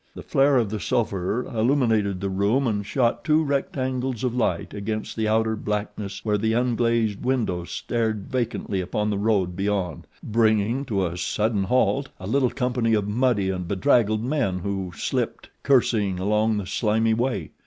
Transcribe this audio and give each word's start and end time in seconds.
The 0.15 0.23
flare 0.23 0.57
of 0.57 0.71
the 0.71 0.79
sulphur 0.79 1.45
illuminated 1.45 2.19
the 2.21 2.29
room 2.31 2.65
and 2.65 2.83
shot 2.83 3.23
two 3.23 3.43
rectangles 3.43 4.23
of 4.23 4.33
light 4.33 4.73
against 4.73 5.15
the 5.15 5.27
outer 5.27 5.55
blackness 5.55 6.25
where 6.25 6.39
the 6.39 6.53
unglazed 6.53 7.23
windows 7.23 7.69
stared 7.69 8.25
vacantly 8.27 8.81
upon 8.81 9.11
the 9.11 9.19
road 9.19 9.55
beyond, 9.55 10.07
bringing 10.23 10.85
to 10.85 11.05
a 11.05 11.17
sudden 11.19 11.65
halt 11.65 12.09
a 12.19 12.25
little 12.25 12.49
company 12.49 12.95
of 12.95 13.07
muddy 13.07 13.51
and 13.51 13.67
bedraggled 13.67 14.23
men 14.23 14.57
who 14.57 14.91
slipped, 14.95 15.51
cursing, 15.61 16.17
along 16.17 16.57
the 16.57 16.65
slimy 16.65 17.13
way. 17.13 17.51